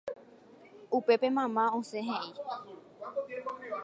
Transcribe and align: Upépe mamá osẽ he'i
Upépe 0.97 1.27
mamá 1.35 1.63
osẽ 1.79 2.01
he'i 2.07 2.29